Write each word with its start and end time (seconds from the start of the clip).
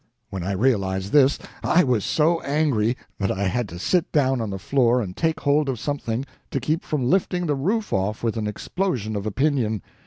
When 0.31 0.41
I 0.41 0.53
realized 0.53 1.11
this, 1.13 1.37
I 1.63 1.83
was 1.83 2.03
so 2.03 2.41
angry 2.41 2.97
that 3.19 3.31
I 3.31 3.43
had 3.43 3.69
to 3.69 3.77
sit 3.77 4.11
down 4.11 4.41
on 4.41 4.49
the 4.49 4.57
floor 4.57 4.99
and 4.99 5.15
take 5.15 5.41
hold 5.41 5.69
of 5.69 5.79
something 5.79 6.25
to 6.49 6.59
keep 6.59 6.81
from 6.83 7.07
lifting 7.07 7.45
the 7.45 7.53
roof 7.53 7.93
off 7.93 8.23
with 8.23 8.35
an 8.35 8.47
explosion 8.47 9.15
of 9.15 9.27
opinion. 9.27 9.83